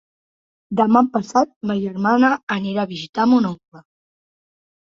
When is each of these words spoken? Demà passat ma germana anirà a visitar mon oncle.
Demà 0.79 1.03
passat 1.17 1.51
ma 1.71 1.75
germana 1.83 2.31
anirà 2.57 2.87
a 2.87 2.91
visitar 2.97 3.29
mon 3.35 3.49
oncle. 3.51 3.87